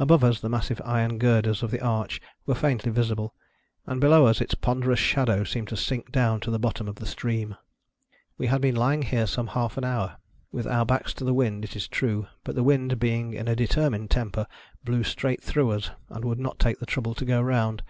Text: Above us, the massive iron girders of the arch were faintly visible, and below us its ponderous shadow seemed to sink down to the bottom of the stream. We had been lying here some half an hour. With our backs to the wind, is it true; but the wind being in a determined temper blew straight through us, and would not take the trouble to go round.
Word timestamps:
Above 0.00 0.24
us, 0.24 0.40
the 0.40 0.48
massive 0.48 0.82
iron 0.84 1.16
girders 1.16 1.62
of 1.62 1.70
the 1.70 1.80
arch 1.80 2.20
were 2.44 2.56
faintly 2.56 2.90
visible, 2.90 3.36
and 3.86 4.00
below 4.00 4.26
us 4.26 4.40
its 4.40 4.56
ponderous 4.56 4.98
shadow 4.98 5.44
seemed 5.44 5.68
to 5.68 5.76
sink 5.76 6.10
down 6.10 6.40
to 6.40 6.50
the 6.50 6.58
bottom 6.58 6.88
of 6.88 6.96
the 6.96 7.06
stream. 7.06 7.54
We 8.36 8.48
had 8.48 8.60
been 8.60 8.74
lying 8.74 9.02
here 9.02 9.28
some 9.28 9.46
half 9.46 9.76
an 9.78 9.84
hour. 9.84 10.16
With 10.50 10.66
our 10.66 10.84
backs 10.84 11.14
to 11.14 11.24
the 11.24 11.32
wind, 11.34 11.62
is 11.66 11.76
it 11.76 11.88
true; 11.92 12.26
but 12.42 12.56
the 12.56 12.64
wind 12.64 12.98
being 12.98 13.32
in 13.32 13.46
a 13.46 13.54
determined 13.54 14.10
temper 14.10 14.48
blew 14.84 15.04
straight 15.04 15.40
through 15.44 15.70
us, 15.70 15.92
and 16.08 16.24
would 16.24 16.40
not 16.40 16.58
take 16.58 16.80
the 16.80 16.86
trouble 16.86 17.14
to 17.14 17.24
go 17.24 17.40
round. 17.40 17.84